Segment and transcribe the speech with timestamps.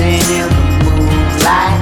[0.00, 1.80] dancing in the moonlight.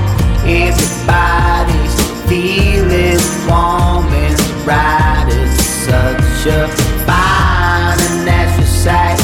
[0.63, 1.97] Everybody's
[2.29, 5.27] feeling warm and bright.
[5.31, 6.69] It's such a
[7.07, 9.21] fine and natural sight.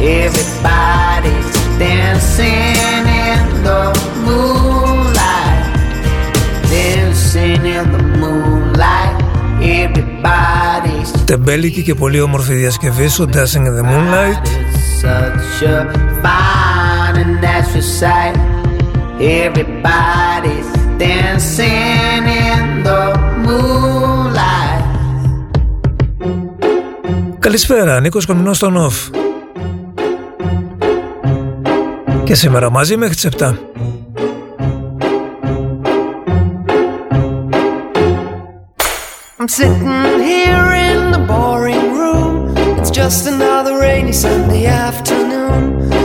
[0.00, 3.82] Everybody's dancing in the
[4.26, 5.62] moonlight,
[6.70, 9.16] dancing in the moonlight.
[9.62, 14.46] Everybody's Τεμπέλικη και πολύ όμορφη διασκευή στο Dancing in the Moonlight.
[14.46, 15.92] It's such a
[16.22, 16.63] fine and natural
[17.99, 18.35] sight.
[19.45, 20.69] Everybody's
[21.03, 23.01] dancing in the
[23.45, 24.83] moonlight.
[27.39, 29.09] Καλησπέρα, Νίκος Κομινός στον Off.
[32.23, 33.59] Και σήμερα μαζί μέχρι τις 7.
[39.39, 42.33] I'm sitting here in the boring room.
[42.79, 45.24] It's just another rainy Sunday afternoon.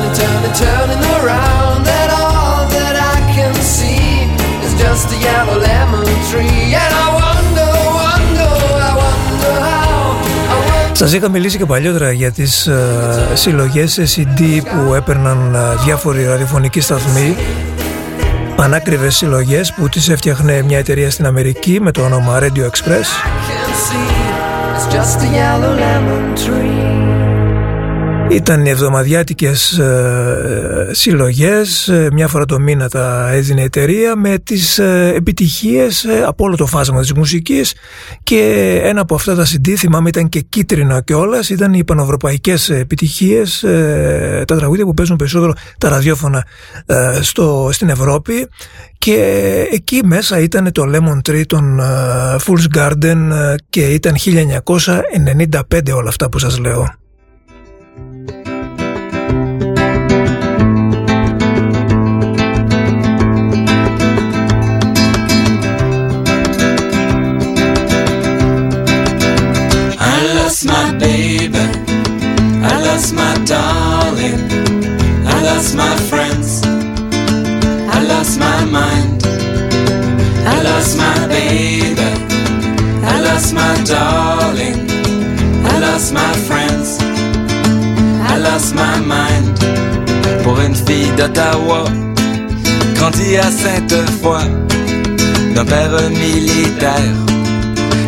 [0.00, 4.24] Turning, turning, turning, turning around, and all that I can see
[4.64, 6.74] is just a yellow lemon tree.
[6.82, 7.70] And I wonder,
[8.00, 8.52] wonder,
[8.88, 9.90] I wonder how.
[10.52, 12.74] I wonder Σας είχα μιλήσει και παλιότερα για τις uh,
[13.34, 17.36] συλλογές CD που έπαιρναν uh, διάφοροι ραδιοφωνικοί σταθμοί
[18.56, 23.06] Ανάκριβες συλλογές που τις έφτιαχνε μια εταιρεία στην Αμερική με το όνομα Radio Express
[28.30, 34.38] ήταν οι εβδομαδιάτικες ε, συλλογές, ε, μια φορά το μήνα τα έδινε η εταιρεία με
[34.38, 37.74] τις ε, επιτυχίες ε, από όλο το φάσμα της μουσικής.
[38.22, 38.40] Και
[38.82, 44.44] ένα από αυτά τα CD θυμάμαι ήταν και κίτρινα κιόλας, ήταν οι πανευρωπαϊκές επιτυχίες, ε,
[44.46, 46.46] τα τραγούδια που παίζουν περισσότερο τα ραδιόφωνα
[47.20, 48.48] στο, στην Ευρώπη.
[48.98, 51.80] Και εκεί μέσα ήταν το Lemon Tree των
[52.46, 53.30] Fool's Garden
[53.70, 56.99] και ήταν 1995 όλα αυτά που σας λέω.
[73.00, 74.40] Lost my darling.
[75.26, 76.60] I lost my friends.
[77.96, 79.22] I lost my mind.
[80.46, 82.10] I lost my baby.
[83.04, 84.78] I lost my darling.
[85.64, 86.98] I lost my friends.
[88.30, 89.58] I lost my mind.
[90.44, 91.84] Pour une fille d'Ottawa,
[92.96, 94.44] grandie à Sainte-Foy,
[95.54, 97.14] d'un père militaire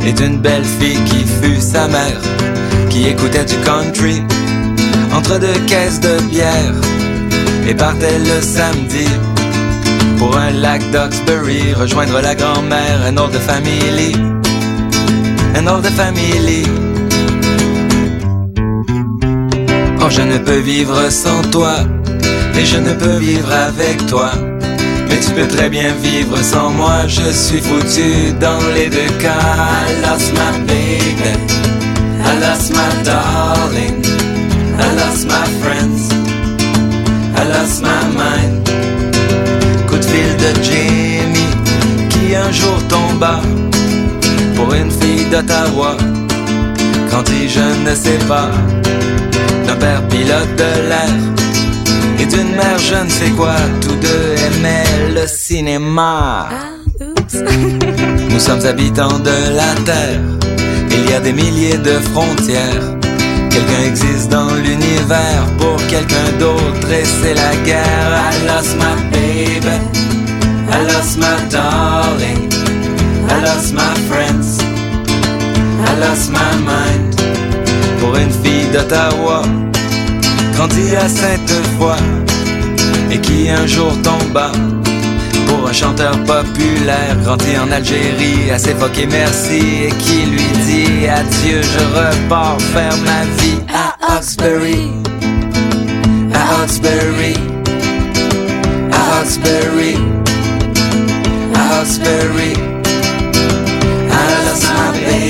[0.06, 2.20] et d'une belle fille qui fut sa mère,
[2.88, 4.22] qui écoutait du country
[5.14, 6.74] entre deux caisses de bière
[7.68, 9.06] et partait le samedi
[10.18, 14.12] pour un lac d'Oxbury, rejoindre la grand-mère, un autre family,
[15.56, 16.62] un autre family.
[20.00, 21.74] Oh, je ne peux vivre sans toi,
[22.58, 24.30] et je ne peux vivre avec toi.
[25.12, 29.28] Mais tu peux très bien vivre sans moi, je suis foutu dans les deux cas.
[29.28, 31.36] I lost my baby,
[32.24, 34.02] I lost my darling.
[34.78, 36.08] I lost my friends,
[37.36, 38.66] I lost my mind.
[39.86, 41.54] Coup de fil de Jamie
[42.08, 43.42] qui un jour tomba
[44.56, 45.98] pour une fille d'Ottawa.
[47.10, 48.50] Quand il je ne sais pas,
[49.66, 51.32] d'un père pilote de l'air
[52.22, 56.48] et d'une mère je ne sais quoi, tous deux aimaient le cinéma.
[56.50, 56.72] Ah,
[58.30, 60.20] Nous sommes habitants de la terre,
[60.90, 62.86] il y a des milliers de frontières.
[63.50, 68.10] Quelqu'un existe dans l'univers pour quelqu'un d'autre et c'est la guerre.
[68.30, 69.76] I lost my baby,
[70.70, 72.50] I lost my darling,
[73.28, 74.58] I lost my friends,
[75.86, 77.14] I lost my mind.
[78.00, 79.42] Pour une fille d'Ottawa,
[80.52, 81.96] grandie à Sainte-Foy.
[83.10, 84.52] Et qui un jour tomba
[85.46, 87.16] pour un chanteur populaire.
[87.24, 89.60] Grandi en Algérie, assez foqué merci.
[89.86, 94.90] Et qui lui dit adieu, je repars faire ma vie à Hawkesbury,
[96.34, 97.36] à Hawkesbury,
[98.92, 99.96] à Hawkesbury,
[101.54, 102.72] à Hawkesbury.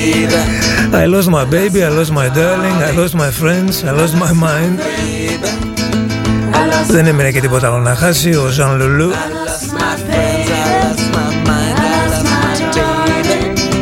[0.05, 0.62] I.
[0.95, 4.31] I lost my baby, I lost my darling, I lost my friends, I lost my
[4.31, 4.79] mind.
[6.87, 9.11] Δεν έμεινε και τίποτα άλλο να χάσει ο Ζαν Λουλού.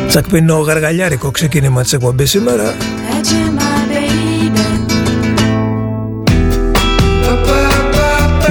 [0.08, 2.74] Τσακπινό γαργαλιάρικο ξεκίνημα της εκπομπής σήμερα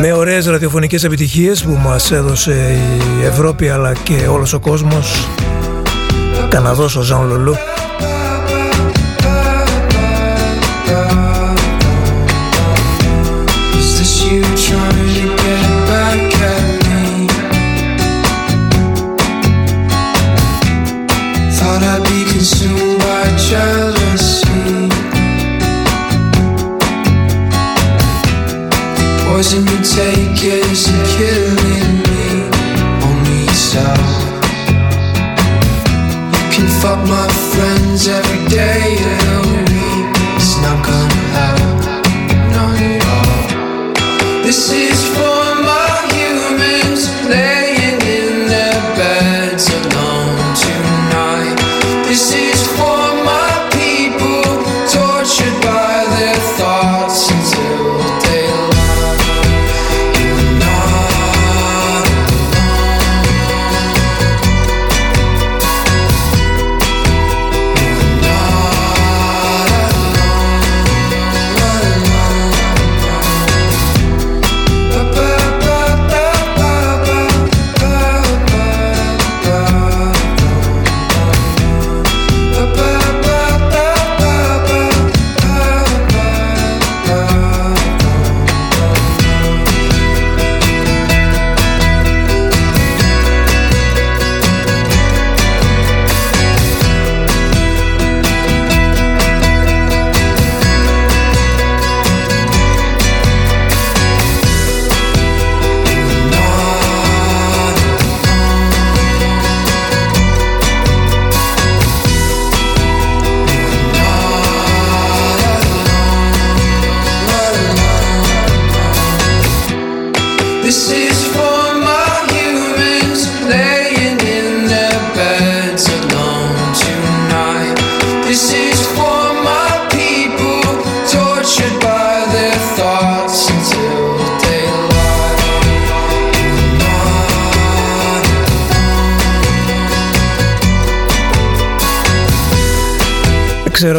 [0.01, 2.75] Με ωραίες ραδιοφωνικές επιτυχίες που μας έδωσε
[3.21, 5.27] η Ευρώπη αλλά και όλος ο κόσμος
[6.49, 7.55] Καναδός ο Ζαν Λουλού
[36.81, 38.97] fuck my friends every day.
[39.25, 39.30] of
[44.51, 45.30] This is for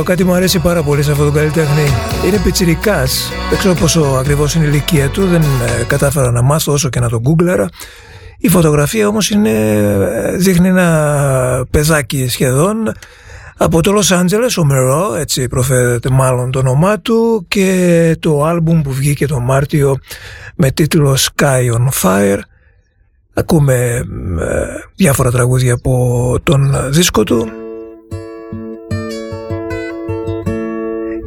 [0.03, 1.83] ξέρω, κάτι μου αρέσει πάρα πολύ σε αυτόν τον καλλιτέχνη.
[2.27, 3.31] Είναι πιτσιρικάς.
[3.49, 7.01] Δεν ξέρω πόσο ακριβώς είναι η ηλικία του, δεν ε, κατάφερα να μάθω όσο και
[7.01, 7.69] να τον γκούγκλαρα.
[8.39, 12.93] Η φωτογραφία όμως είναι, ε, δείχνει ένα παιδάκι σχεδόν
[13.57, 18.83] από το Los Angeles, ο Μερό, έτσι προφέρεται μάλλον το όνομά του και το άλμπουμ
[18.83, 19.99] που βγήκε το Μάρτιο
[20.57, 22.39] με τίτλο Sky on Fire.
[23.35, 23.75] Ακούμε
[24.41, 27.62] ε, διάφορα τραγούδια από τον δίσκο του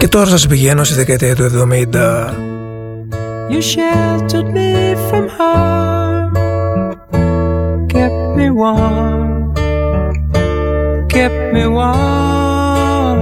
[0.06, 1.96] Και τώρα σας πηγαίνω στη δεκαετία του 70.
[3.50, 6.32] You sheltered me from harm
[7.94, 9.54] Kept me warm
[11.14, 13.20] Kept me warm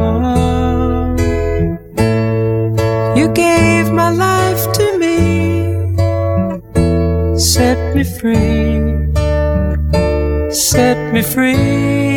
[3.19, 5.17] You gave my life to me
[7.51, 8.79] Set me free
[10.69, 12.12] Set me free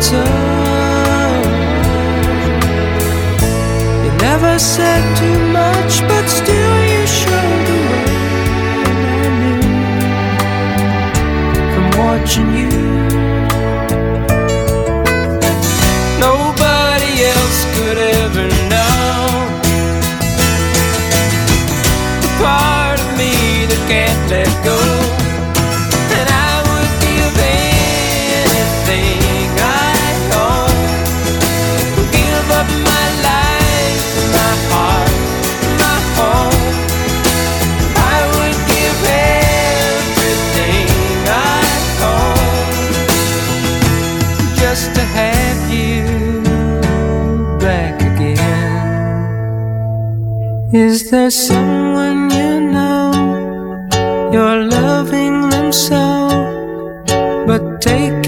[0.00, 1.44] return.
[4.04, 5.39] You never said to
[50.72, 53.10] Is there someone you know?
[54.32, 56.28] You're loving them so,
[57.44, 58.19] but taking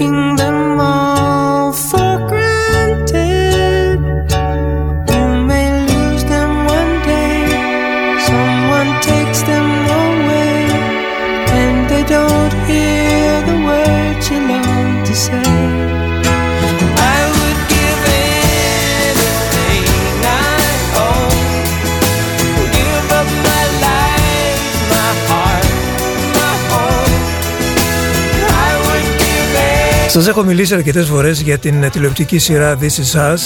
[30.13, 33.39] Σας έχω μιλήσει αρκετές φορές για την τηλεοπτική σειρά This Is Us.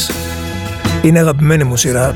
[1.03, 2.15] Είναι αγαπημένη μου σειρά.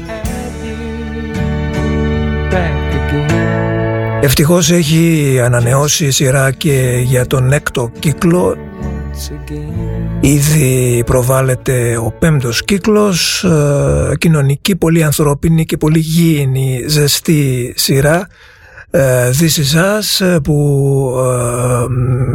[4.21, 8.57] Ευτυχώς έχει ανανεώσει η σειρά και για τον έκτο κύκλο.
[10.19, 18.25] Ήδη προβάλλεται ο πέμπτος κύκλος, ε, κοινωνική, πολύ ανθρώπινη και πολύ γήινη, ζεστή σειρά ε,
[18.91, 21.15] This Is Us ε, που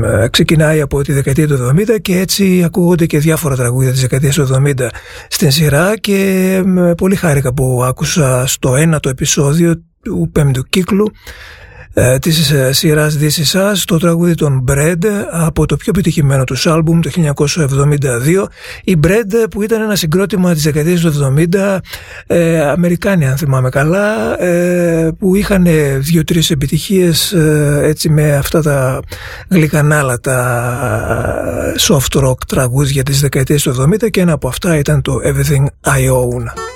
[0.05, 4.35] ε, ξεκινάει από τη δεκαετία του 70 και έτσι ακούγονται και διάφορα τραγούδια της δεκαετίας
[4.35, 4.89] του 70
[5.29, 6.63] στην σειρά και
[6.97, 11.11] πολύ χάρηκα που άκουσα στο ένατο επεισόδιο του πέμπτου κύκλου
[11.99, 16.45] ε, της ε, σειράς This Is Us, το τραγούδι των Bread από το πιο επιτυχημένο
[16.45, 18.45] τους άλμπουμ το 1972.
[18.85, 21.13] Η Bread που ήταν ένα συγκρότημα της δεκαετίας του
[21.53, 21.81] 70,
[22.27, 25.67] ε, Αμερικάνοι αν θυμάμαι καλά, ε, που είχαν
[25.99, 29.01] δύο-τρεις επιτυχίες ε, έτσι με αυτά τα
[29.49, 30.69] γλυκανάλα, τα
[31.79, 36.11] soft rock τραγούδια της δεκαετίας του 70 και ένα από αυτά ήταν το Everything I
[36.11, 36.76] Own.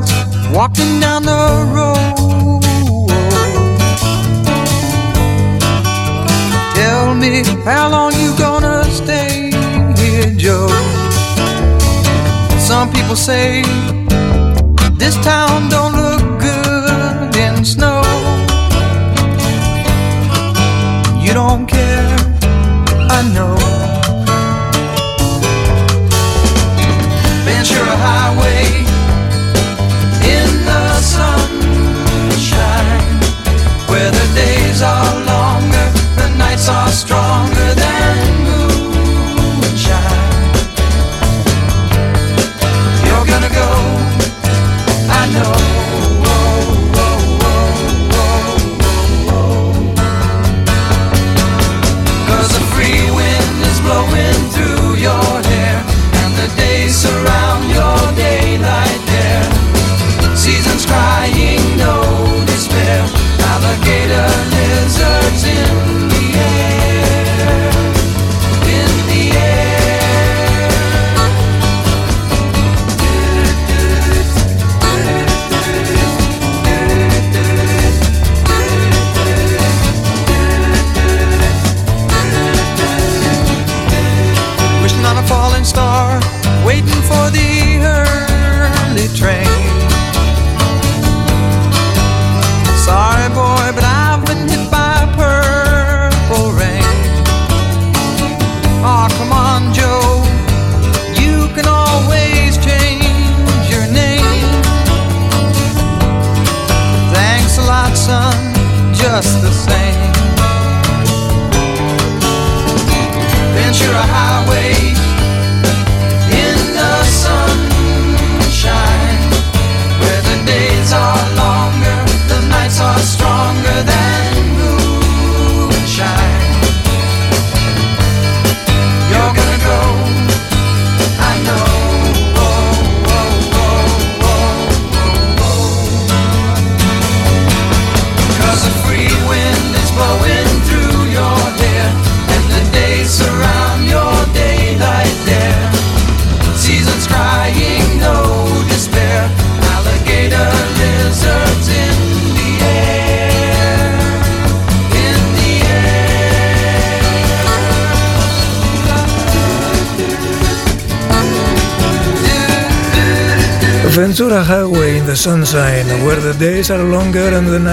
[0.00, 1.42] while walking down the
[1.76, 2.62] road.
[6.74, 9.50] Tell me how long you gonna stay
[9.96, 10.68] here, Joe.
[12.58, 13.62] Some people say
[14.94, 15.71] this town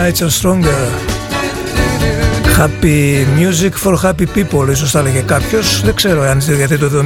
[0.10, 0.82] Nights Are Stronger.
[2.58, 5.82] Happy music for happy people, ίσως θα έλεγε κάποιος.
[5.84, 7.06] Δεν ξέρω αν στη διαθέτει το 70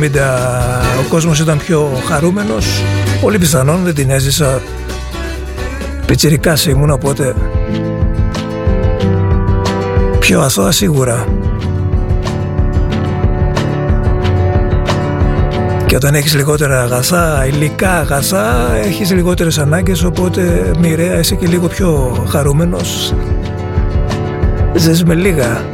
[0.99, 2.83] ο κόσμος ήταν πιο χαρούμενος.
[3.21, 4.61] Πολύ πιθανόν δεν την έζησα.
[6.05, 7.35] Πιτσιρικάς ήμουν οπότε
[10.19, 11.42] πιο αθώα σίγουρα.
[15.93, 21.67] Και όταν έχεις λιγότερα αγαθά, υλικά αγαθά, έχεις λιγότερες ανάγκες, οπότε μοιραία είσαι και λίγο
[21.67, 23.13] πιο χαρούμενος.
[24.75, 25.72] Ζες με λίγα.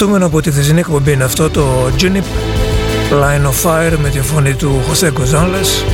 [0.00, 2.24] Χρωστούμενο από τη θεσινή εκπομπή είναι αυτό το Junip
[3.10, 5.84] Line of Fire με τη φωνή του Χωσέ Κοζάνλες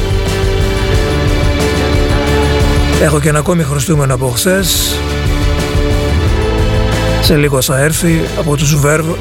[3.03, 4.99] Έχω και ένα ακόμη χρωστούμενο από χθες.
[7.23, 9.15] Σε λίγο θα έρθει από τους Verve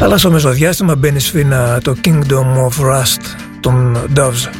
[0.00, 3.22] αλλά στο μεσοδιάστημα μπαίνει σφίνα το Kingdom of Rust
[3.60, 4.59] των Doves.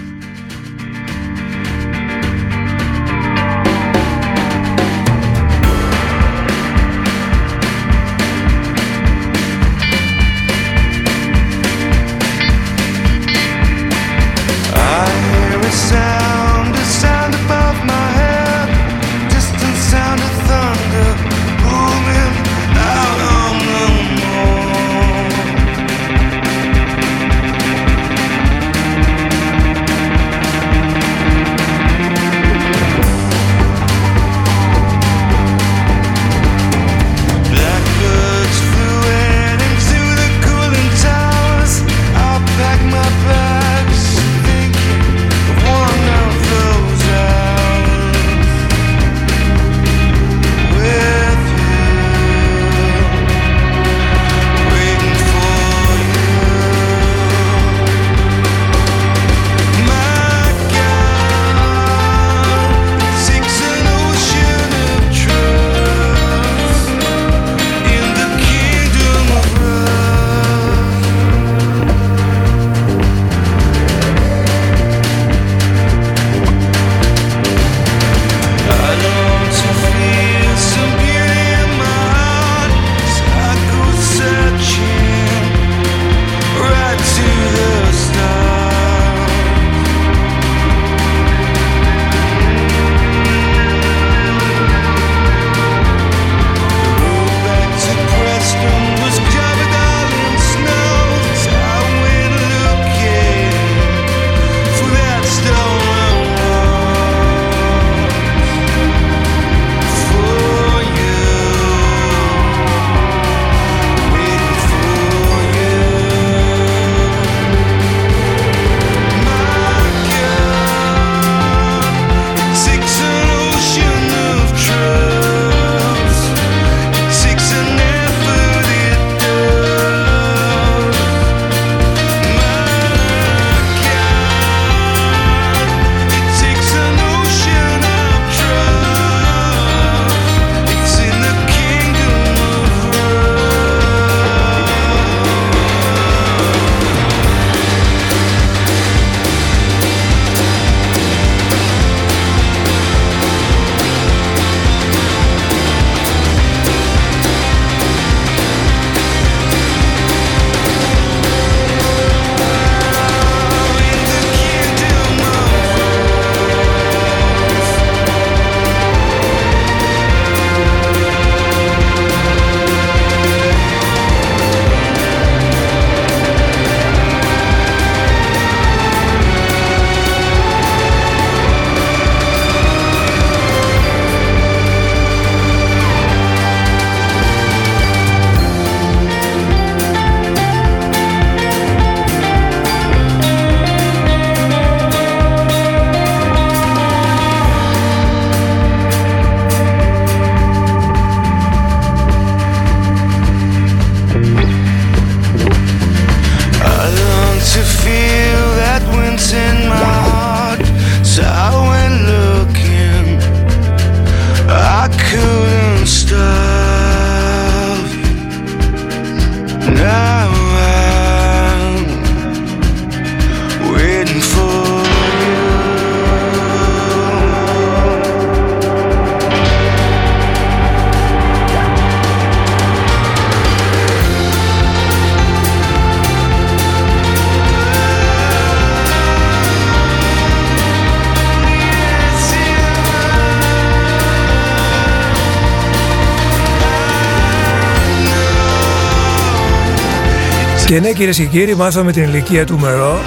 [250.70, 253.00] Και ναι κυρίες και κύριοι μάθαμε την ηλικία του Μερό.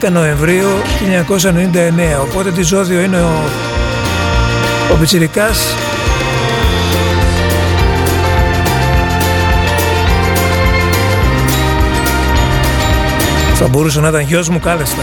[0.00, 0.68] 10 Νοεμβρίου
[2.18, 3.42] 1999 οπότε τη ζώδιο είναι ο,
[4.92, 5.74] ο Πιτσιρικάς.
[13.54, 15.02] Θα μπορούσε να ήταν γιος μου κάλεστα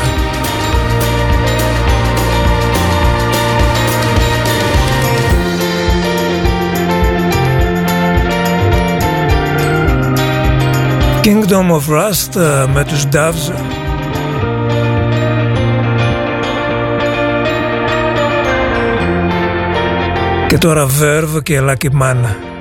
[11.23, 13.53] Kingdom of Rust ε, με τους Doves
[20.47, 22.52] και τώρα Verve και Lucky Man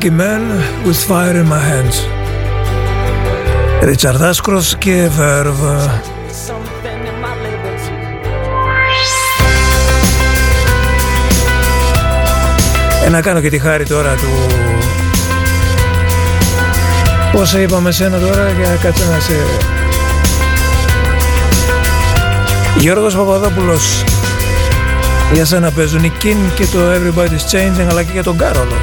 [0.00, 0.42] lucky man
[0.86, 1.96] with fire in my hands.
[3.82, 5.90] Ρίτσαρντ Άσκρος και Verve.
[13.04, 14.28] Ε, να κάνω και τη χάρη τώρα του...
[17.32, 19.32] Πόσα είπαμε σένα τώρα για κάτσε να σε...
[22.78, 24.04] Γιώργος Παπαδόπουλος
[25.32, 28.74] για σένα παίζουν η King και το Everybody's Changing αλλά και για τον Κάρολο.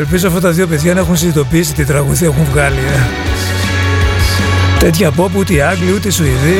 [0.00, 2.76] Ελπίζω αυτά τα δύο παιδιά να έχουν συνειδητοποιήσει τι τραγούδια έχουν βγάλει.
[2.76, 3.00] Ε.
[4.78, 6.58] Τέτοια pop ούτε οι Άγγλοι ούτε οι Σουηδοί.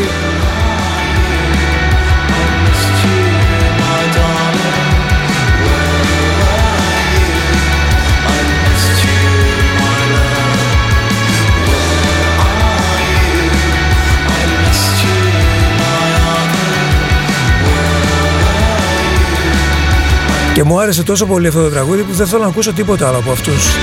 [20.60, 23.18] Και μου άρεσε τόσο πολύ αυτό το τραγούδι που δεν θέλω να ακούσω τίποτα άλλο
[23.18, 23.76] από αυτούς.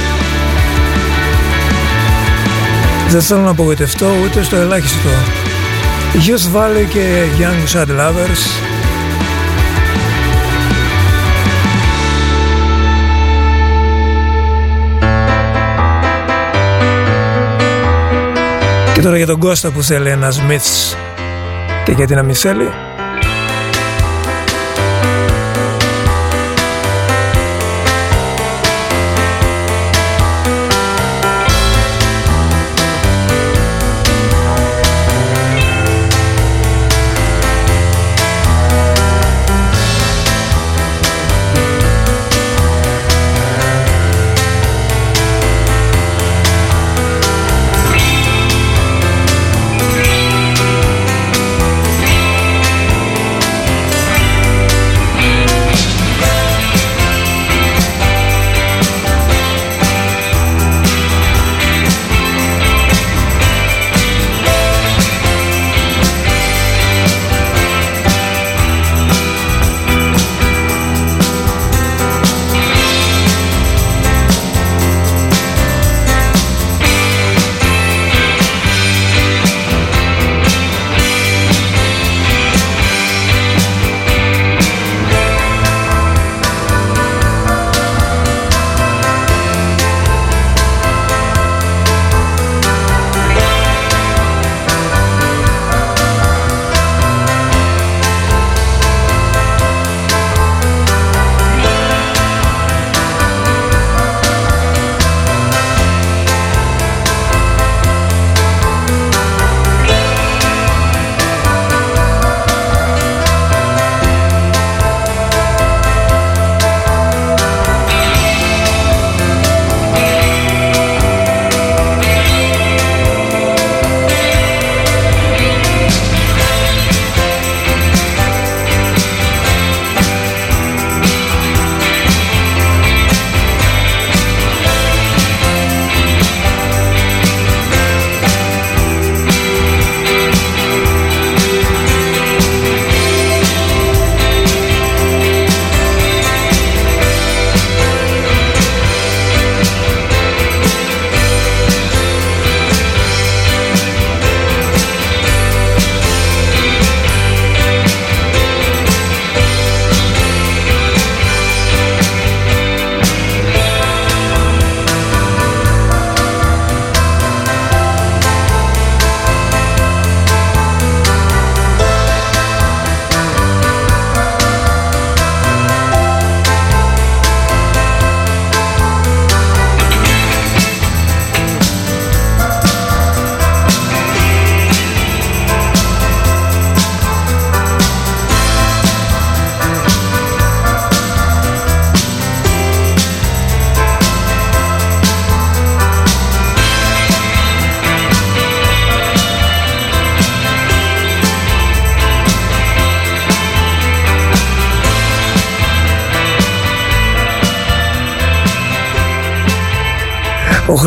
[3.09, 5.09] Δεν θέλω να απογοητευτώ ούτε στο ελάχιστο.
[6.13, 8.61] Youth Valley και Young Sad Lovers
[18.93, 20.97] Και τώρα για τον Κώστα που θέλει ένας Smiths
[21.83, 22.86] και γιατί να μην θέλει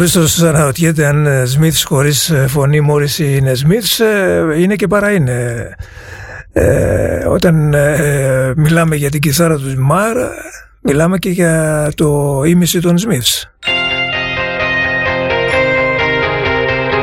[0.00, 5.68] Χρήστος αναρωτιέται αν Σμιθς χωρίς ε, φωνή μόλις είναι Σμιθς ε, είναι και παρά είναι.
[6.52, 10.16] Ε, όταν ε, μιλάμε για την κιθάρα του Μάρ
[10.82, 13.50] μιλάμε και για το ίμιση των Σμιθς.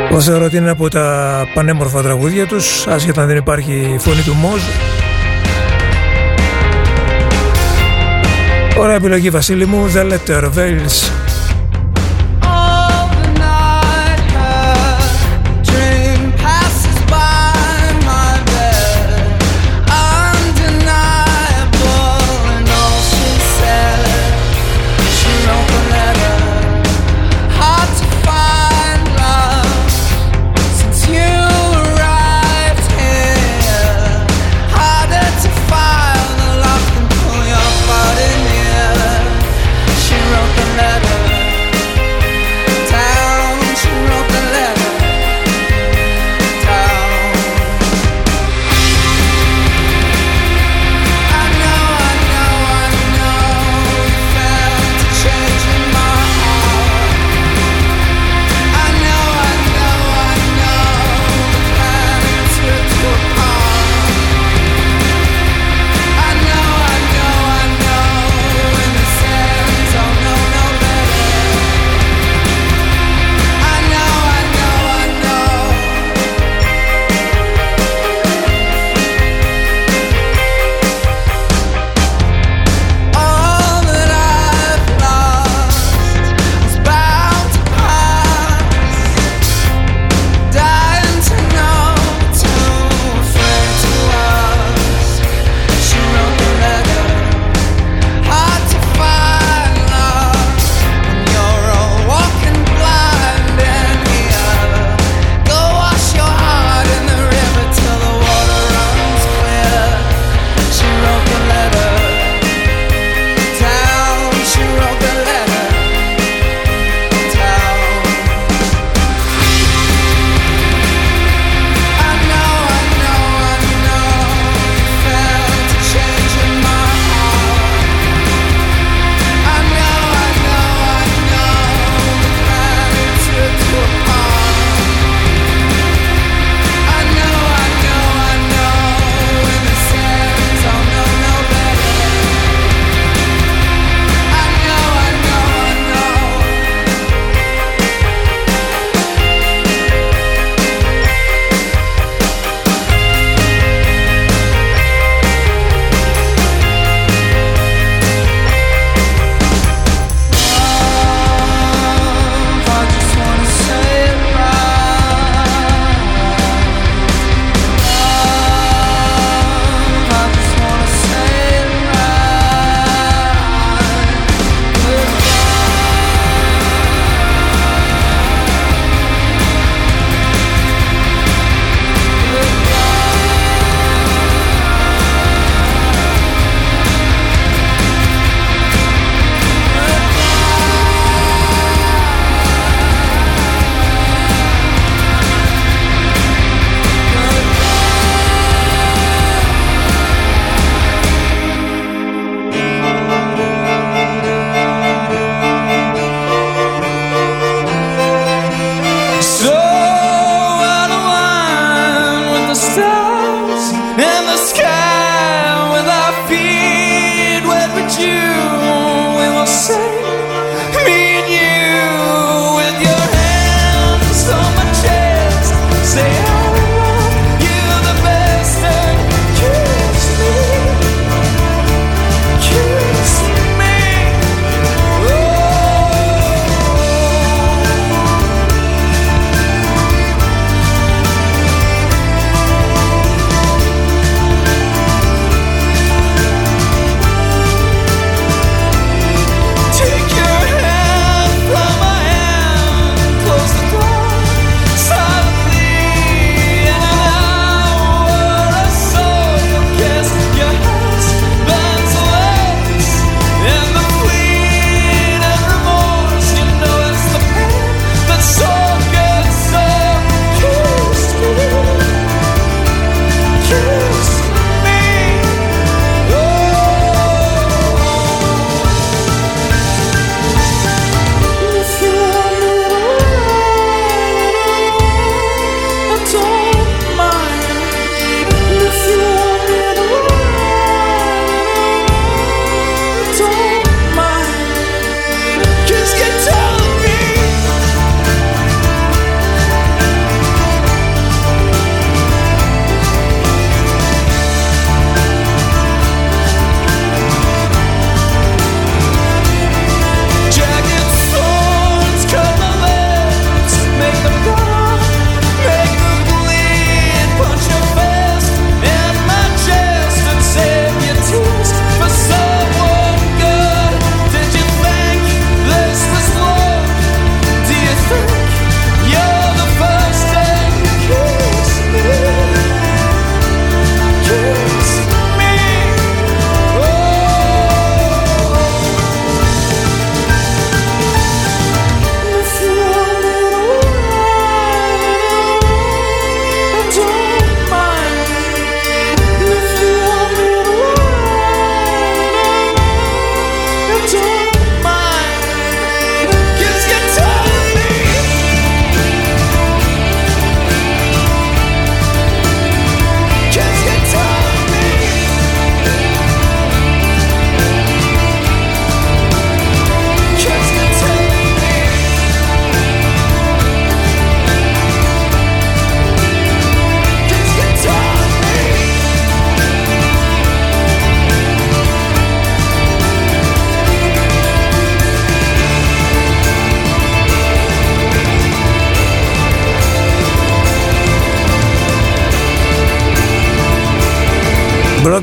[0.09, 4.33] Εγώ θεωρώ ότι είναι από τα πανέμορφα τραγούδια τους άσχετα αν δεν υπάρχει φωνή του
[4.33, 4.61] Μόζ
[8.77, 11.26] Ωραία επιλογή Βασίλη μου The Letter Veils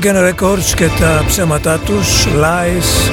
[0.05, 3.11] Broken Records και τα ψέματά τους, Lies,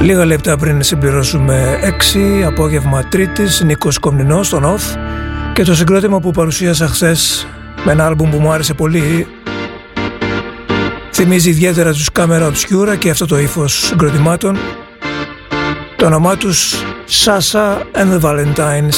[0.00, 4.82] Λίγα λεπτά πριν συμπληρώσουμε 6, απόγευμα Τρίτης, Νίκος Κομνηνός στον ΟΦ
[5.52, 7.46] και το συγκρότημα που παρουσίασα χθες
[7.86, 9.26] με ένα άλμπουμ που μου άρεσε πολύ.
[11.12, 14.56] Θυμίζει ιδιαίτερα τους Camera Obscura και αυτό το ύφος συγκροτημάτων.
[15.96, 16.74] Το όνομά τους
[17.24, 18.94] Sasa and the Valentines.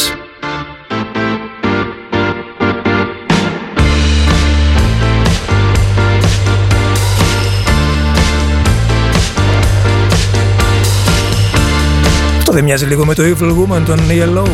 [12.39, 14.49] Αυτό δεν μοιάζει λίγο με το Evil Woman των Yellow.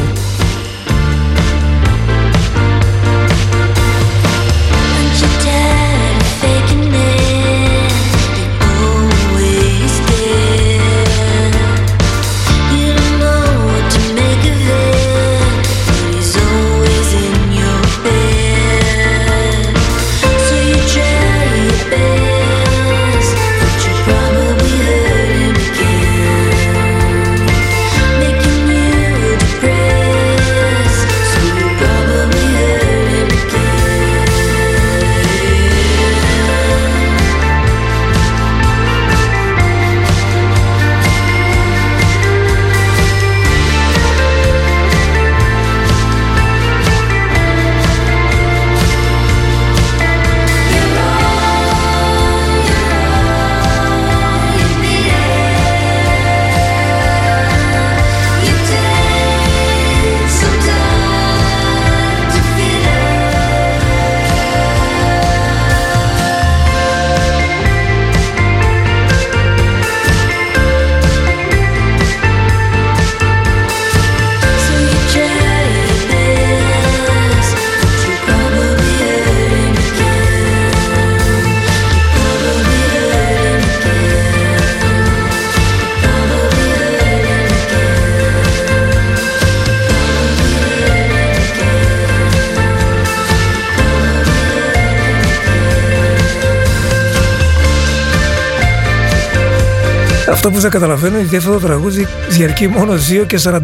[100.74, 103.58] Καταλαβαίνω είναι ότι αυτό το τραγούδι διαρκεί μόνο 2 και 41.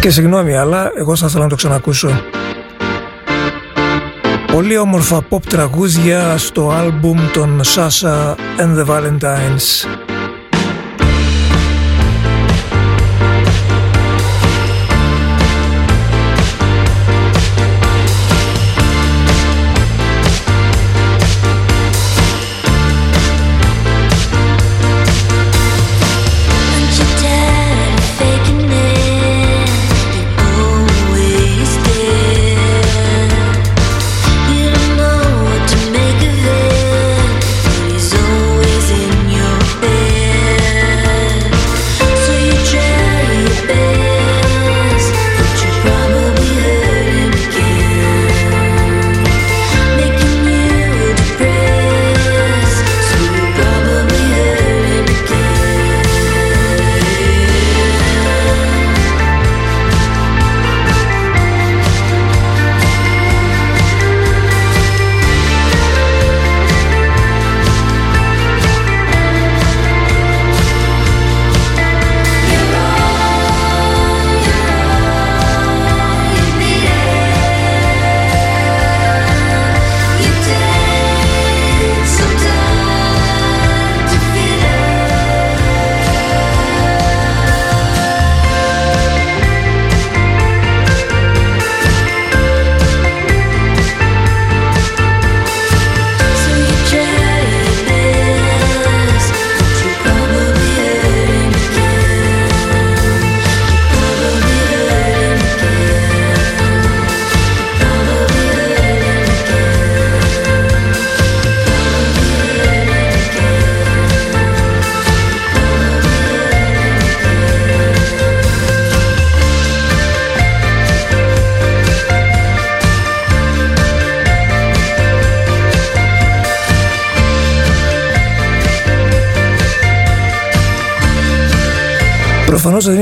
[0.00, 2.22] Και συγγνώμη, αλλά εγώ θα ήθελα να το ξανακούσω.
[4.52, 9.86] Πολύ όμορφα pop τραγούδια στο άλμπουμ των Sasha and the Valentines.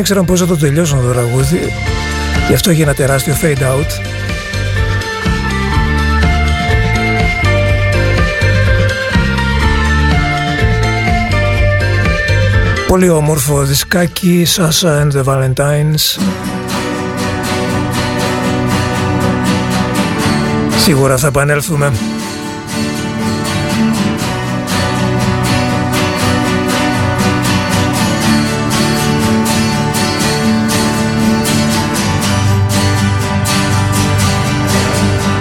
[0.09, 1.73] ήξεραν πώς θα το τελειώσουν το τραγούδι.
[2.49, 3.87] Γι' αυτό έγινε ένα τεράστιο fade out.
[12.87, 16.21] Πολύ όμορφο δισκάκι Sasha and the Valentines.
[20.79, 21.93] Σίγουρα θα επανέλθουμε.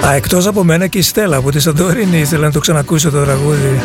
[0.06, 3.24] Α, εκτός από μένα και η Στέλλα από τη Σαντορίνη ήθελα να το ξανακούσω το
[3.24, 3.82] τραγούδι.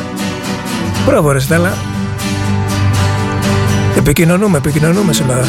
[1.07, 1.77] Μπράβο ρε Στέλλα.
[3.97, 5.45] Επικοινωνούμε, επικοινωνούμε σήμερα.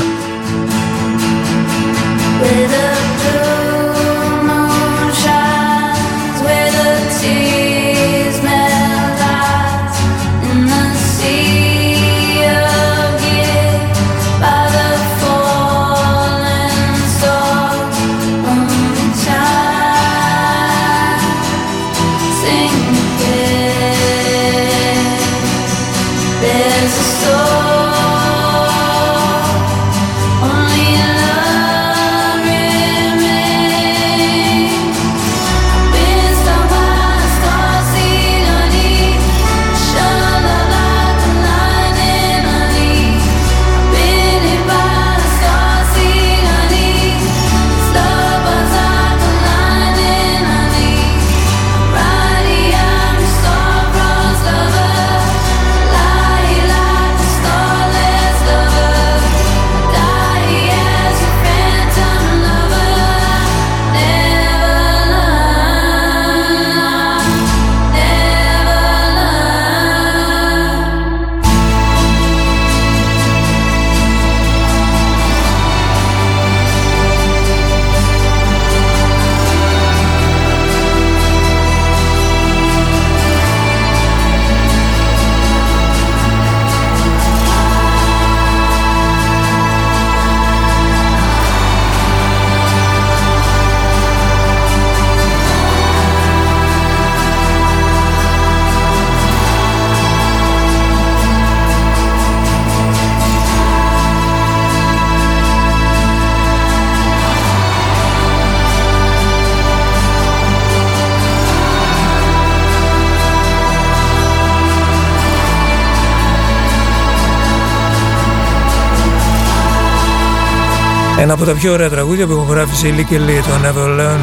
[121.41, 124.17] Από τα πιο ωραία τραγούδια που έχω γράψει η Λίκη Λί, το Never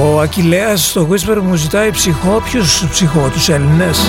[0.00, 4.00] Ο Ακυλέας στο Whisper μου ζητάει ψυχό, ποιος ψυχό, τους Έλληνες;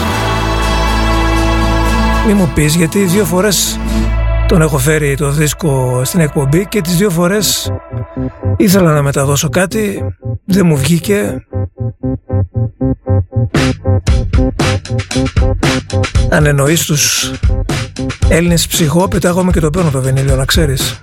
[2.27, 3.79] Μη μου πεις γιατί δύο φορές
[4.47, 7.71] τον έχω φέρει το δίσκο στην εκπομπή και τις δύο φορές
[8.57, 11.45] ήθελα να μεταδώσω κάτι, δεν μου βγήκε.
[16.29, 17.31] Αν εννοείς τους
[18.29, 21.01] Έλληνες ψυχό, πετάγομαι και το παίρνω το βενίλιο, να ξέρεις.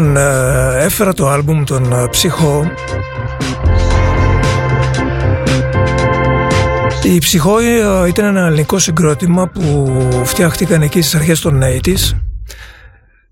[0.00, 2.70] Λοιπόν, ε, έφερα το άλμπουμ των ε, Ψυχό
[7.02, 9.92] Η Ψυχό ε, ήταν ένα ελληνικό συγκρότημα που
[10.24, 12.16] φτιάχτηκαν εκεί στις αρχές των 80's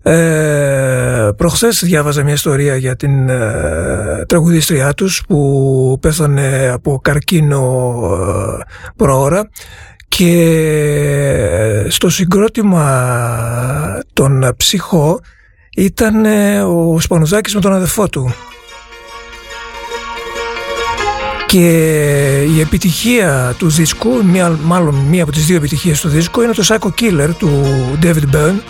[0.03, 7.93] ε, προχθές διάβαζα μια ιστορία για την ε, τραγουδίστριά τους που πέθανε από καρκίνο
[8.59, 8.64] ε,
[8.97, 9.49] προώρα
[10.09, 15.21] και στο συγκρότημα των ψυχό
[15.79, 16.24] ήταν
[16.64, 18.35] ο Σπανουδάκης με τον αδερφό του.
[21.47, 21.66] Και
[22.57, 24.11] η επιτυχία του δίσκου,
[24.62, 27.51] μάλλον μία από τις δύο επιτυχίες του δίσκου, είναι το Psycho Killer του
[28.03, 28.61] David Byrne.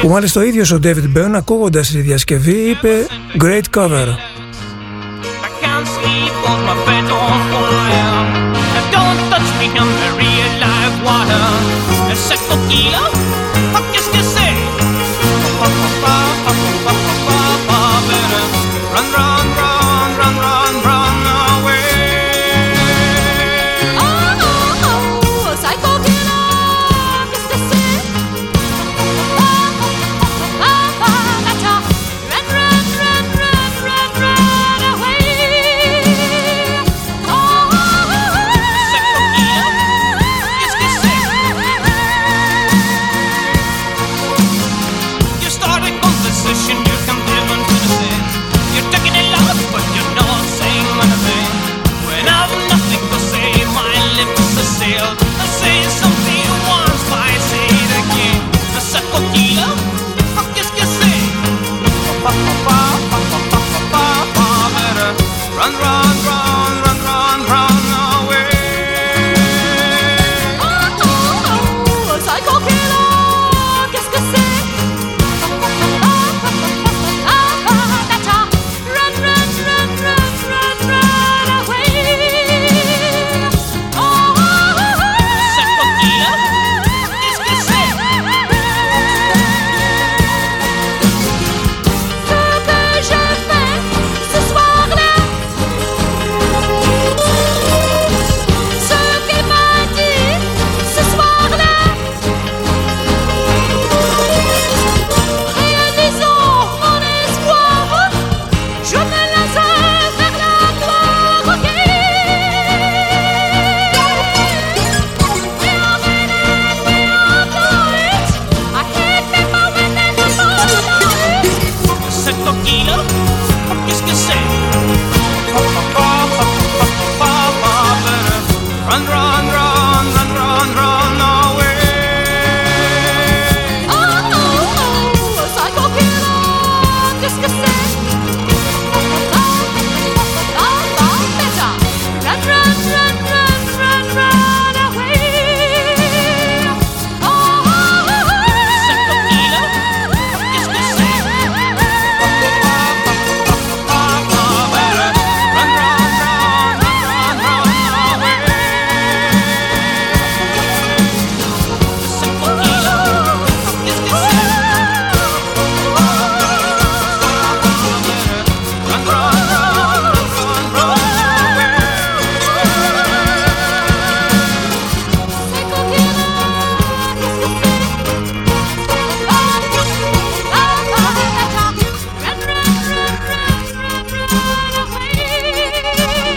[0.00, 3.06] Που μάλιστα ο ίδιος ο David Byrne ακούγοντας τη διασκευή είπε
[3.42, 4.06] «Great cover».
[12.14, 13.33] ese coquillo?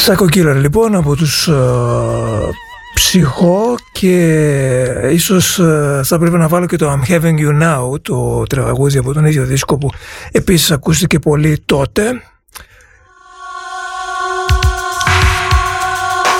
[0.07, 2.49] Σακοκίλερ λοιπόν από τους uh,
[2.93, 8.43] ψυχό και ίσως uh, θα πρέπει να βάλω και το I'm Having You Now το
[8.43, 9.89] τραγούδι από τον ίδιο δίσκο που
[10.31, 12.21] επίσης ακούστηκε πολύ τότε.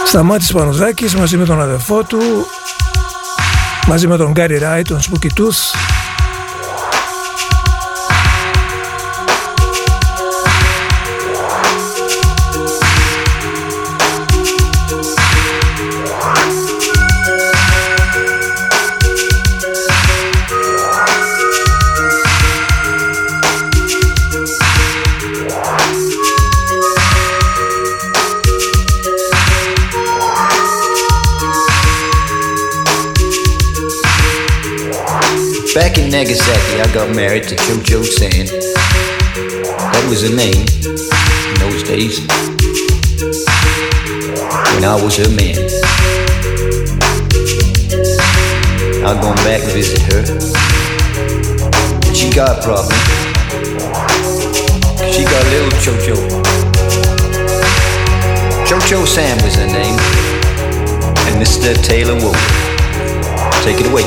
[0.05, 2.19] Σταμάτης Πανουδάκης μαζί με τον αδερφό του
[3.87, 5.96] μαζί με τον Γκάρι Ράι, τον Spooky Tooth
[36.17, 38.47] Nagasaki, I got married to Cho Cho San.
[39.93, 42.17] That was her name in those days.
[44.73, 45.61] When I was her man.
[49.05, 50.25] I've gone back to visit her.
[52.01, 52.97] But she got a problem.
[55.13, 56.17] She got a little Cho-Cho.
[58.65, 59.99] Cho-Cho Sam was her name.
[61.29, 61.77] And Mr.
[61.85, 62.41] Taylor Wolf.
[63.61, 64.01] Take it away,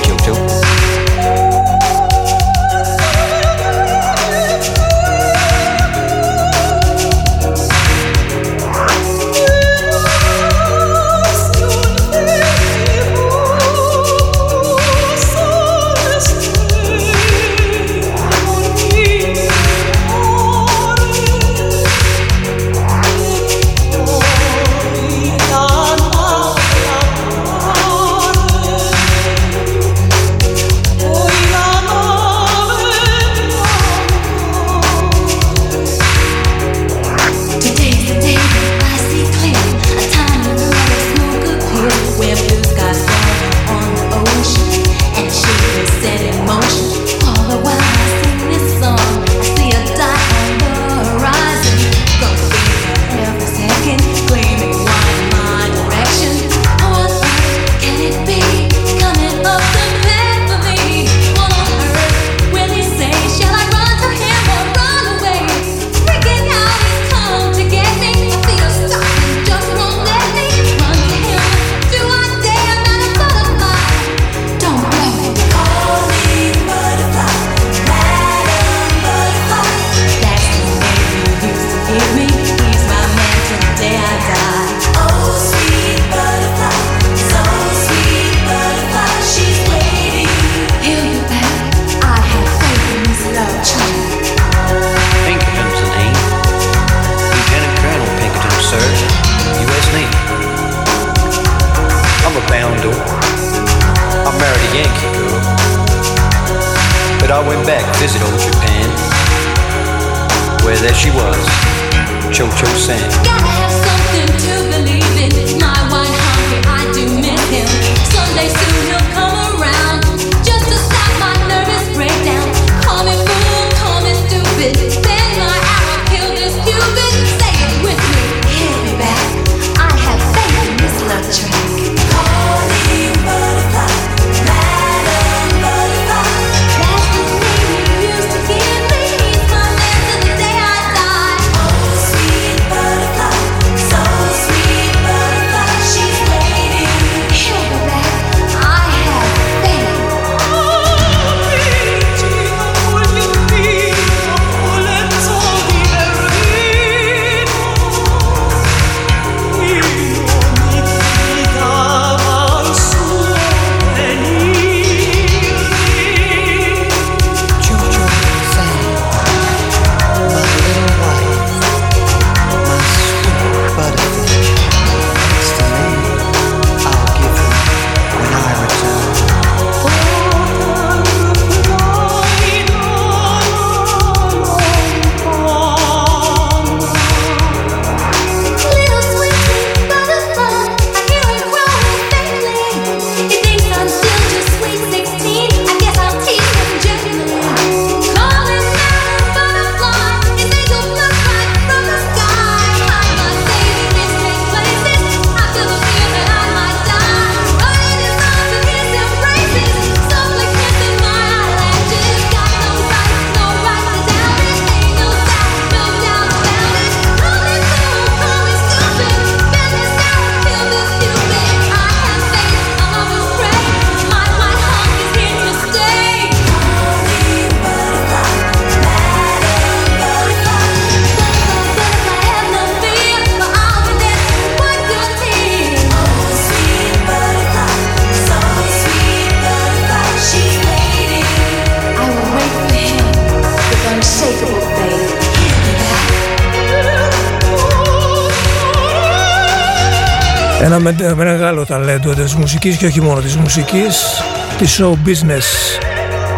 [250.80, 251.02] Cho-Cho.
[251.02, 254.22] Ένα μεγάλο ταλέντο της μουσικής και όχι μόνο της μουσικής,
[254.58, 255.78] της show business,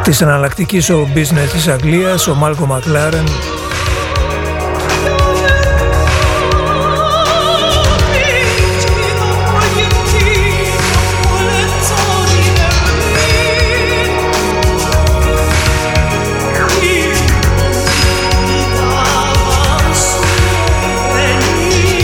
[0.02, 3.24] της εναλλακτικής show business της Αγγλίας, ο Μάλκο Μακλάρεν,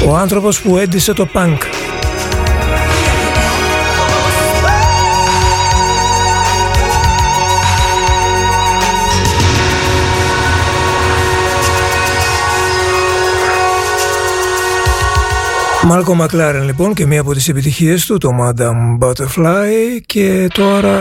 [0.07, 1.63] Ο άνθρωπος που έντισε το πανκ
[15.89, 20.01] Μάλκο Μακλάρεν λοιπόν και μία από τις επιτυχίες του το Madame Butterfly.
[20.07, 21.01] Και τώρα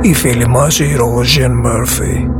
[0.00, 2.39] η φίλη μας η Roger Murphy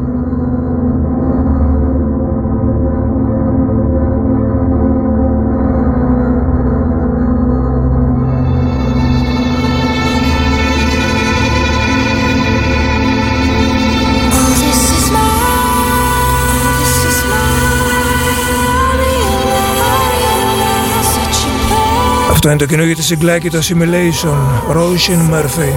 [22.42, 24.74] Αυτό είναι το καινούργιο της συγκλάκι το Simulation.
[24.76, 25.72] Roshan Murphy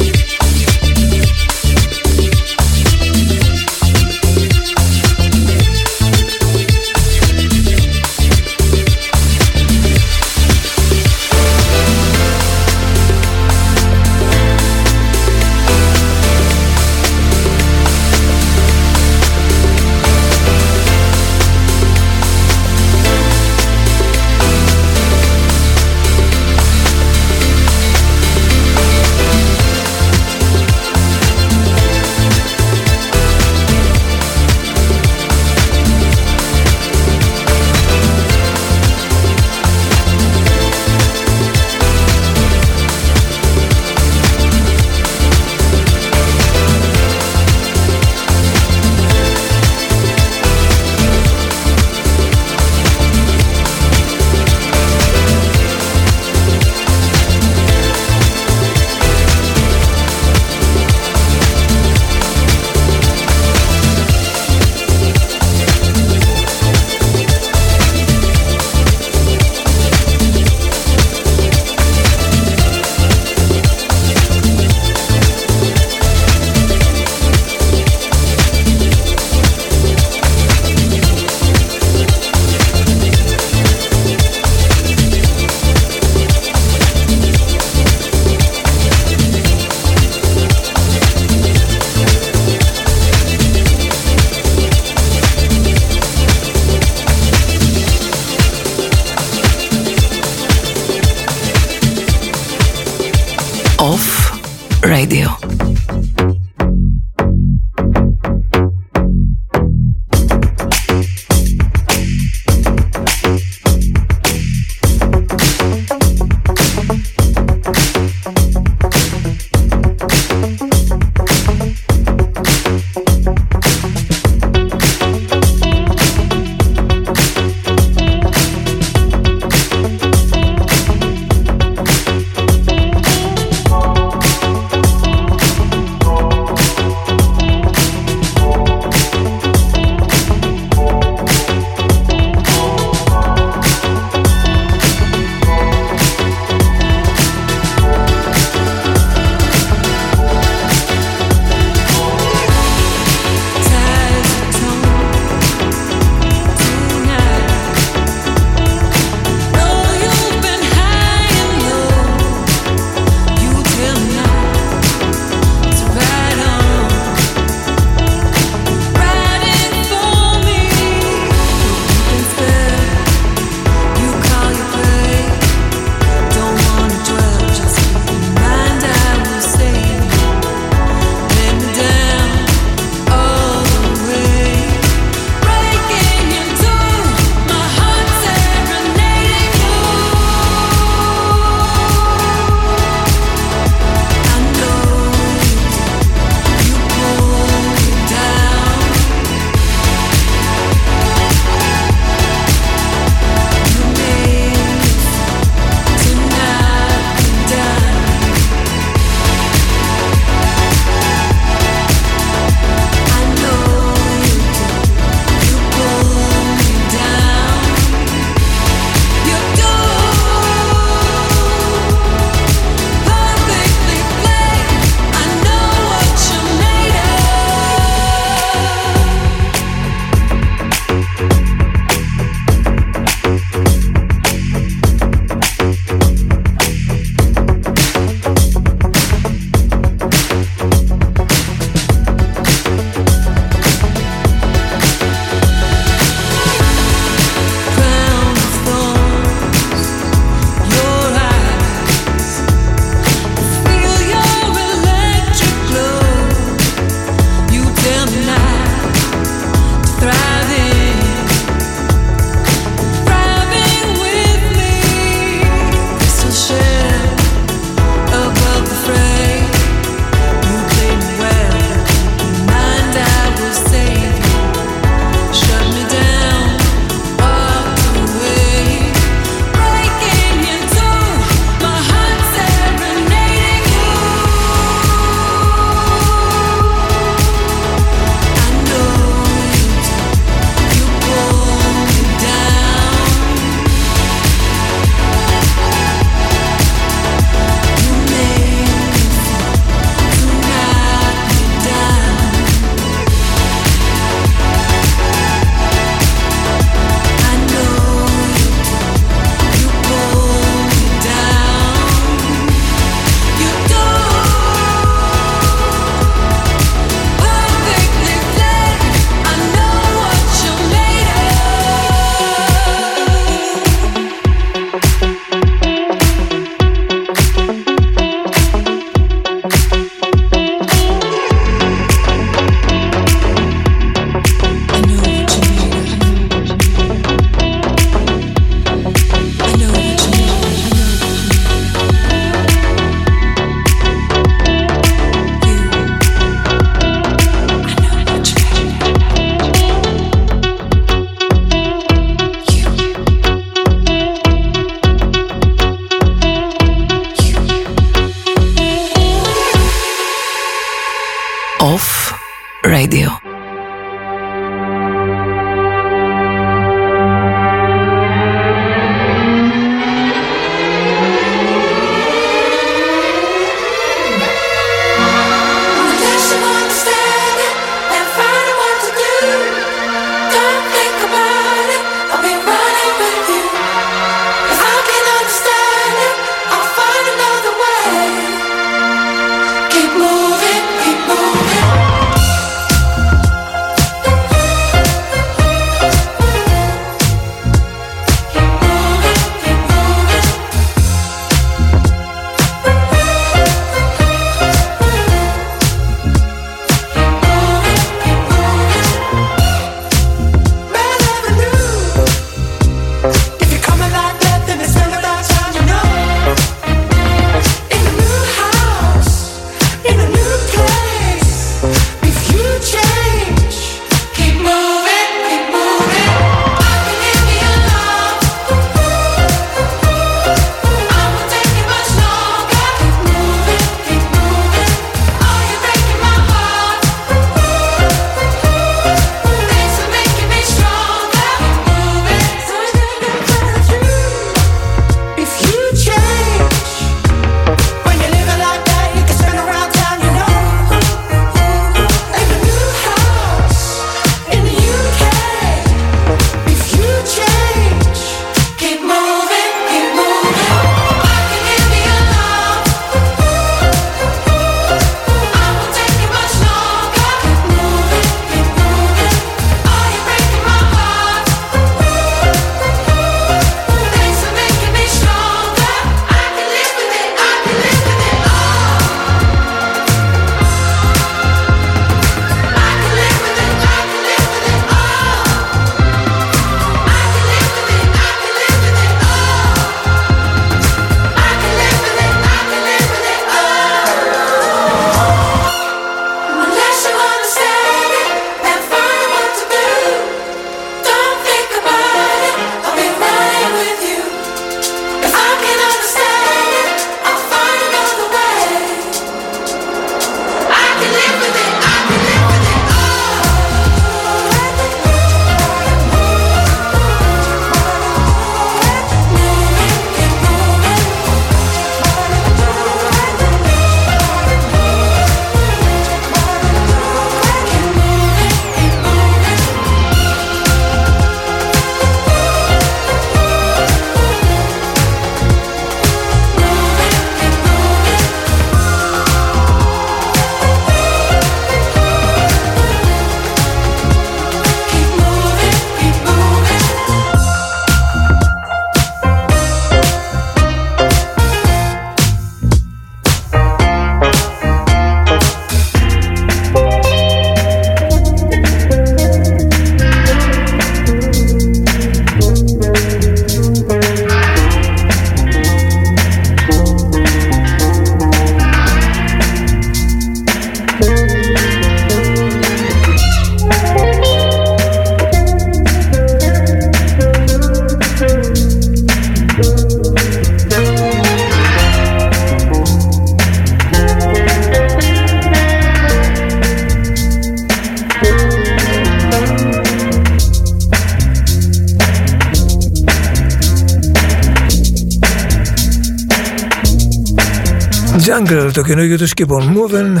[598.64, 600.00] καινούργιο του Keep on Moving.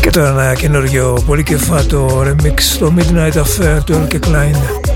[0.00, 4.91] Και τώρα ένα καινούργιο πολύ κεφάτο remix στο Midnight Affair του Elke Klein.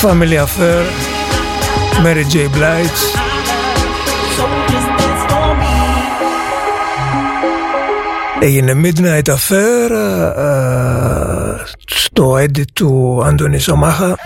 [0.01, 0.83] Family Affair
[2.03, 2.37] Mary J.
[2.37, 3.01] Blige.
[8.39, 9.91] Έγινε Midnight Affair
[10.37, 11.55] uh,
[11.85, 14.17] στο edit του Άντωνη Σομάχα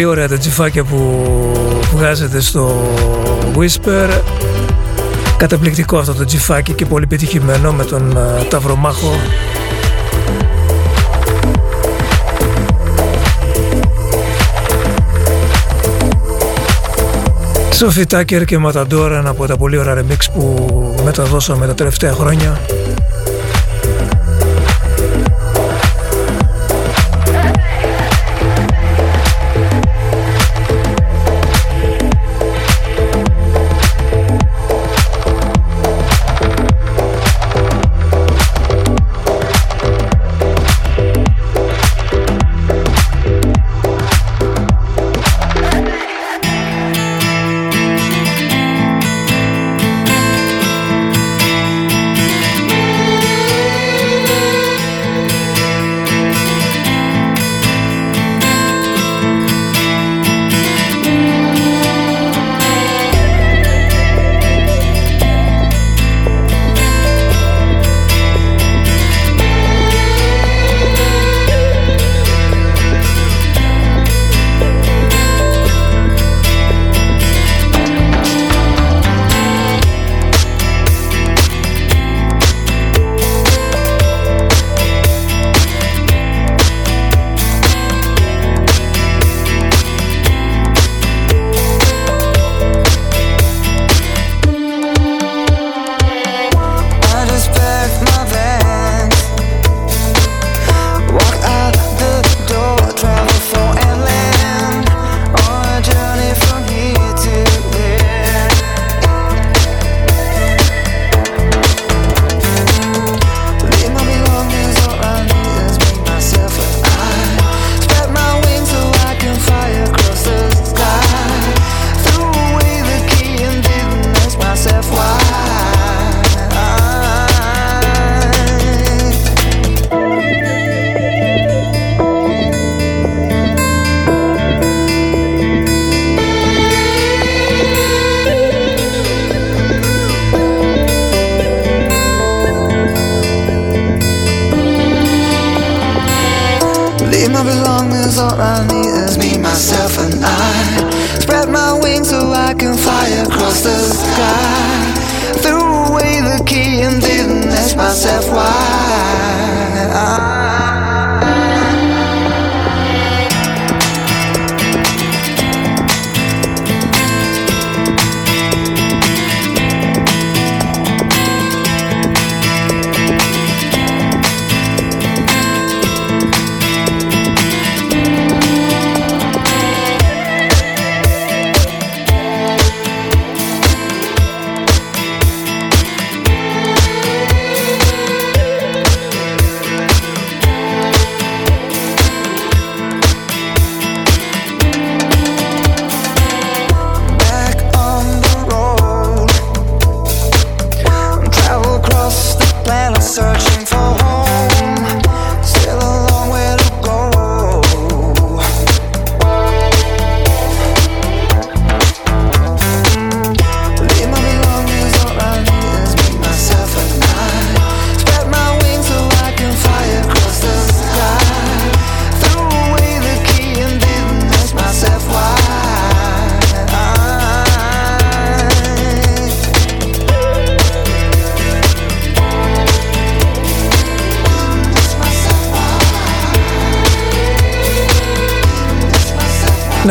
[0.00, 1.22] Πολύ ωραία τα τσιφάκια που
[1.94, 2.94] βγάζετε στο
[3.56, 4.20] Whisper.
[5.36, 9.12] Καταπληκτικό αυτό το τσιφάκι και πολύ πετυχημένο με τον uh, Ταυρομάχο.
[17.72, 22.60] Σοφι Τάκερ και Ματαντόρα ένα από τα πολύ ωραία remix που μεταδώσαμε τα τελευταία χρόνια.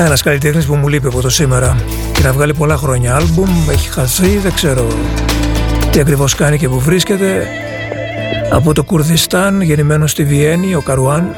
[0.09, 1.75] Ναι, ένας καλλιτέχνης που μου λείπει από το σήμερα
[2.13, 4.87] και να βγάλει πολλά χρόνια άλμπουμ, έχει χαθεί, δεν ξέρω
[5.91, 7.47] τι ακριβώς κάνει και που βρίσκεται.
[8.51, 11.35] Από το Κουρδιστάν, γεννημένος στη Βιέννη, ο Καρουάν.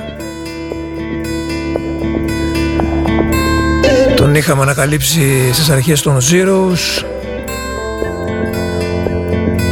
[4.16, 7.06] Τον είχαμε ανακαλύψει στις αρχές των Zeros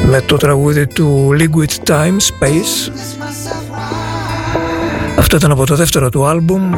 [0.06, 2.92] με το τραγούδι του Liquid Time Space.
[5.18, 6.72] Αυτό ήταν από το δεύτερο του άλμπουμ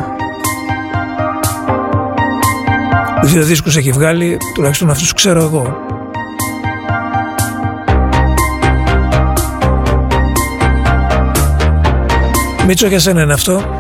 [3.24, 5.78] Δύο δίσκους έχει βγάλει, τουλάχιστον αυτούς ξέρω εγώ.
[12.68, 13.80] Μίτσο για σένα είναι αυτό.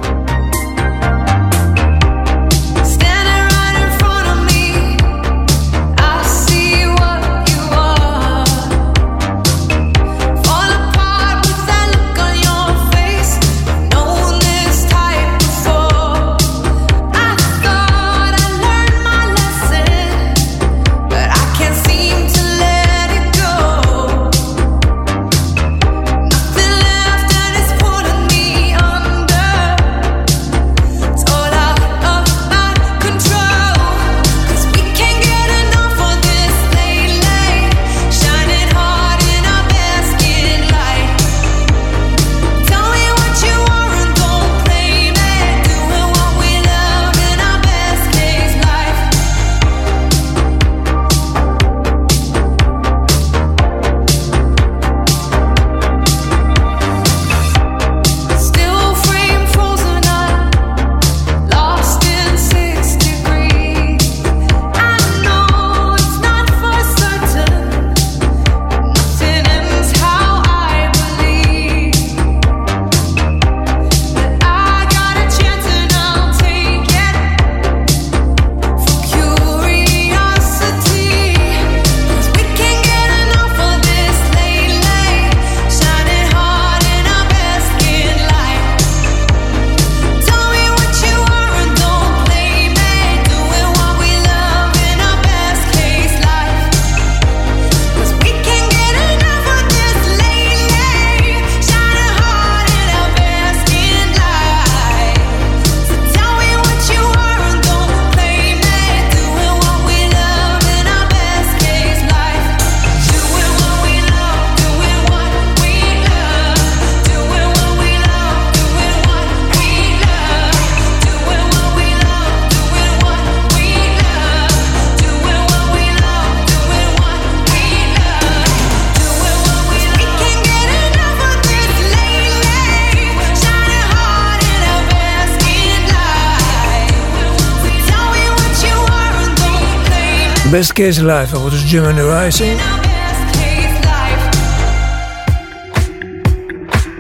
[140.62, 142.60] Best Case Life από τους Gemini Rising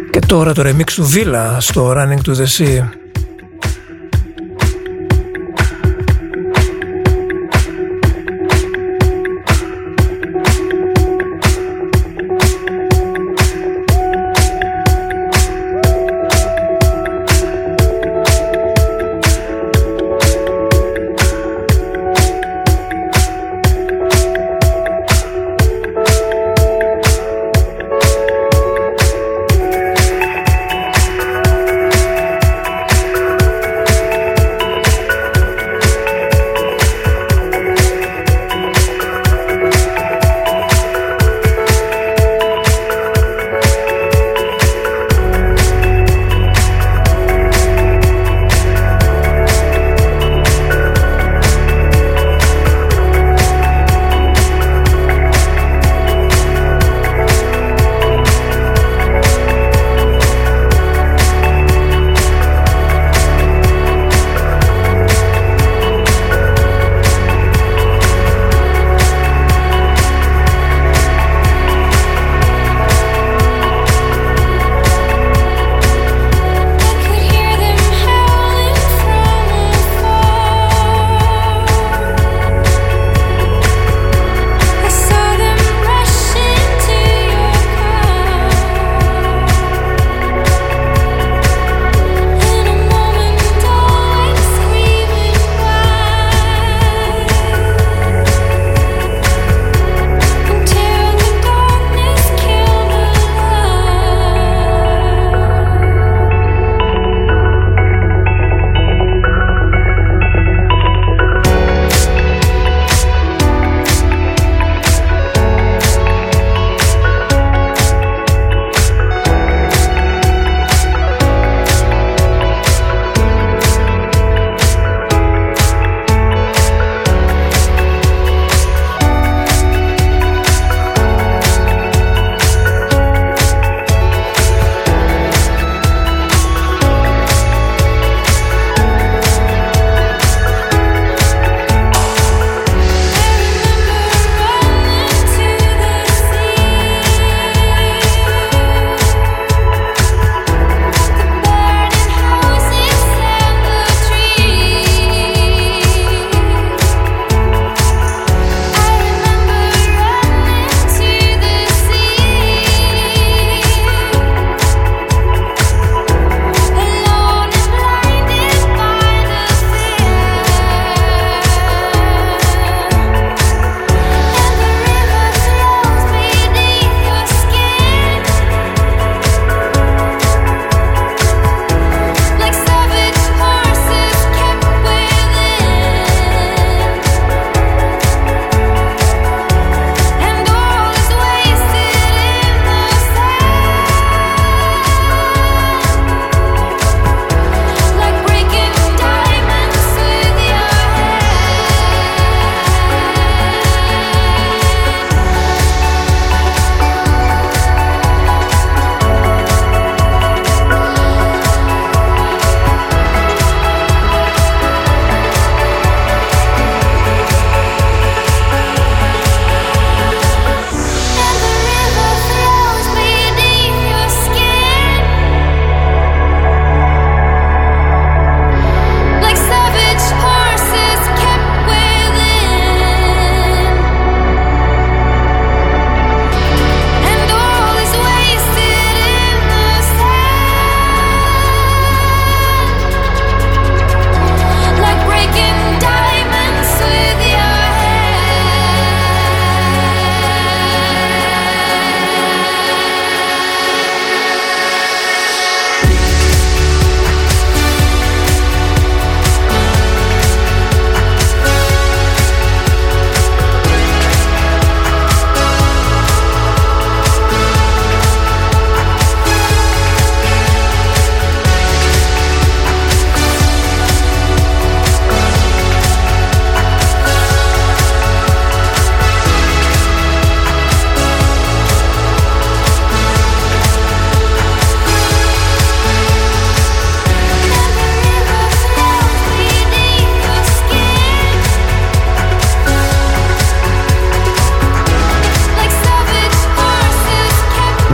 [0.10, 3.01] και τώρα το remix του Villa στο Running to the Sea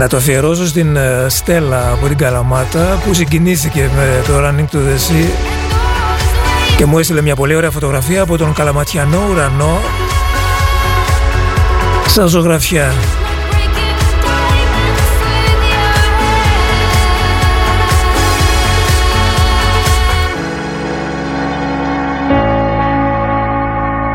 [0.08, 5.10] το αφιερώσω στην ε, Στέλλα από την Καλαμάτα που συγκινήθηκε με το Running to the
[5.10, 5.28] Sea
[6.76, 9.80] και μου έστειλε μια πολύ ωραία φωτογραφία από τον Καλαματιανό ουρανό
[12.06, 12.92] σαν ζωγραφιά.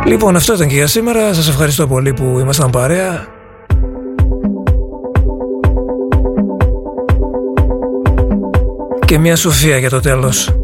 [0.06, 1.34] Λοιπόν αυτό ήταν και για σήμερα.
[1.34, 3.28] Σας ευχαριστώ πολύ που ήμασταν παρέα.
[9.14, 10.63] Και μια σοφία για το τέλος.